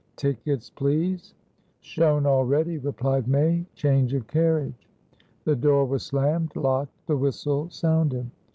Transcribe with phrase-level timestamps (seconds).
[0.15, 1.35] "Tickets, please."
[1.79, 3.67] "Shown already," replied May.
[3.75, 4.89] "Change of carriage."
[5.43, 7.05] The door was slammed, locked.
[7.05, 8.31] The whistle sounded.